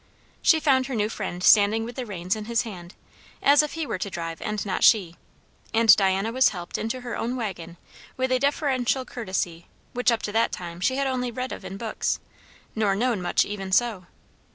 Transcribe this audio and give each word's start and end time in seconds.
She 0.41 0.59
found 0.59 0.87
her 0.87 0.95
new 0.95 1.09
friend 1.09 1.43
standing 1.43 1.85
with 1.85 1.95
the 1.95 2.07
reins 2.07 2.35
in 2.35 2.45
his 2.45 2.63
hand, 2.63 2.95
as 3.39 3.61
if 3.61 3.73
he 3.73 3.85
were 3.85 3.99
to 3.99 4.09
drive 4.09 4.41
and 4.41 4.65
not 4.65 4.83
she; 4.83 5.15
and 5.75 5.95
Diana 5.95 6.31
was 6.31 6.49
helped 6.49 6.79
into 6.79 7.01
her 7.01 7.15
own 7.15 7.35
waggon 7.35 7.77
with 8.17 8.31
a 8.31 8.39
deferential 8.39 9.05
courtesy 9.05 9.67
which 9.93 10.11
up 10.11 10.23
to 10.23 10.31
that 10.31 10.51
time 10.51 10.79
she 10.79 10.95
had 10.95 11.05
only 11.05 11.29
read 11.29 11.51
of 11.51 11.63
in 11.63 11.77
books; 11.77 12.19
nor 12.75 12.95
known 12.95 13.21
much 13.21 13.45
even 13.45 13.71
so. 13.71 14.07